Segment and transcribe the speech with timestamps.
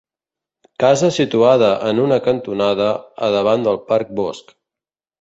[0.83, 2.91] Casa situada en una cantonada,
[3.29, 4.61] a davant del Parc-Bosc.